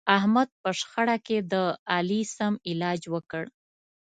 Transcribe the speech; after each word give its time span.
احمد 0.17 0.49
په 0.61 0.69
شخړه 0.79 1.17
کې 1.25 1.37
د 1.51 1.53
علي 1.93 2.21
سم 2.35 2.53
علاج 2.69 3.01
وکړ. 3.13 3.43